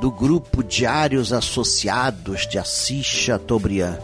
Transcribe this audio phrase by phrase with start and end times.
[0.00, 3.98] do grupo Diários Associados de Assis Chateaubriand.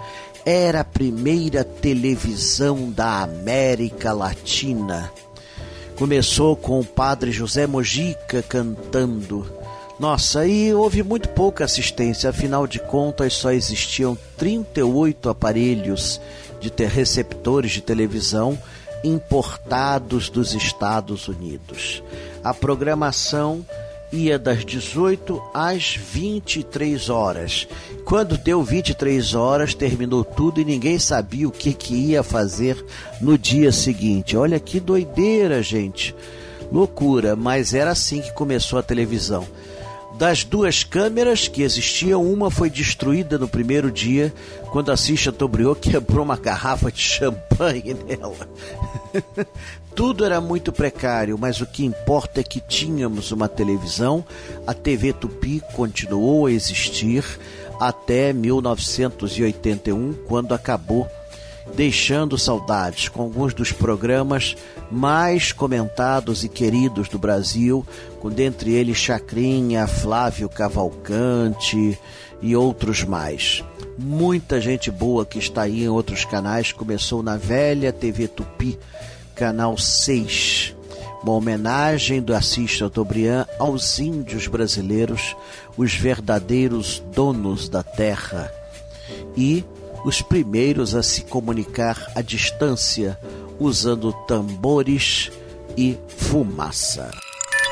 [0.44, 5.12] Era a primeira televisão da América Latina.
[5.96, 9.46] Começou com o padre José Mojica cantando.
[10.00, 16.20] Nossa, e houve muito pouca assistência, afinal de contas só existiam 38 aparelhos
[16.60, 18.58] de receptores de televisão
[19.04, 22.02] importados dos Estados Unidos.
[22.42, 23.64] A programação
[24.12, 27.66] ia das 18 às 23 horas.
[28.04, 32.84] Quando deu 23 horas, terminou tudo e ninguém sabia o que, que ia fazer
[33.20, 34.36] no dia seguinte.
[34.36, 36.14] Olha que doideira, gente.
[36.70, 39.46] Loucura, mas era assim que começou a televisão.
[40.18, 44.32] Das duas câmeras que existiam, uma foi destruída no primeiro dia,
[44.70, 48.48] quando a Chateaubriand quebrou uma garrafa de champanhe nela.
[49.94, 54.24] Tudo era muito precário, mas o que importa é que tínhamos uma televisão.
[54.66, 57.24] A TV Tupi continuou a existir
[57.78, 61.08] até 1981, quando acabou,
[61.74, 64.56] deixando saudades com alguns dos programas
[64.90, 67.86] mais comentados e queridos do Brasil,
[68.20, 71.98] com dentre eles Chacrinha, Flávio Cavalcante
[72.40, 73.64] e outros mais.
[73.98, 76.72] Muita gente boa que está aí em outros canais.
[76.72, 78.78] Começou na velha TV Tupi
[79.34, 80.74] Canal 6,
[81.22, 85.36] uma homenagem do Assis Chateaubriand aos índios brasileiros,
[85.76, 88.52] os verdadeiros donos da terra.
[89.36, 89.64] E
[90.04, 93.18] os primeiros a se comunicar à distância
[93.58, 95.30] usando tambores
[95.76, 97.10] e fumaça.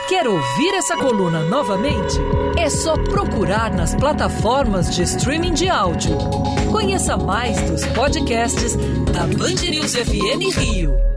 [0.08, 2.18] Quer ouvir essa coluna novamente?
[2.58, 6.16] É só procurar nas plataformas de streaming de áudio.
[6.72, 8.74] Conheça mais dos podcasts
[9.12, 11.10] da Band News FM Rio.